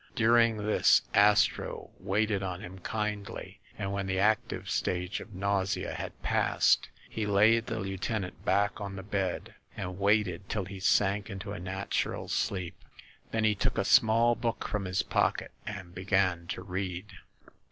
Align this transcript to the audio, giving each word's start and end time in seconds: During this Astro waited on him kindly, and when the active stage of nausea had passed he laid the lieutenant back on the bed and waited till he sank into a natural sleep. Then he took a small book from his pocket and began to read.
During 0.15 0.57
this 0.57 1.03
Astro 1.13 1.91
waited 1.99 2.41
on 2.41 2.61
him 2.61 2.79
kindly, 2.79 3.59
and 3.77 3.93
when 3.93 4.07
the 4.07 4.17
active 4.17 4.67
stage 4.67 5.19
of 5.19 5.35
nausea 5.35 5.93
had 5.93 6.19
passed 6.23 6.89
he 7.07 7.27
laid 7.27 7.67
the 7.67 7.77
lieutenant 7.79 8.43
back 8.43 8.81
on 8.81 8.95
the 8.95 9.03
bed 9.03 9.53
and 9.77 9.99
waited 9.99 10.49
till 10.49 10.65
he 10.65 10.79
sank 10.79 11.29
into 11.29 11.51
a 11.53 11.59
natural 11.59 12.27
sleep. 12.29 12.83
Then 13.29 13.43
he 13.43 13.53
took 13.53 13.77
a 13.77 13.85
small 13.85 14.33
book 14.33 14.67
from 14.67 14.85
his 14.85 15.03
pocket 15.03 15.51
and 15.67 15.93
began 15.93 16.47
to 16.47 16.63
read. 16.63 17.13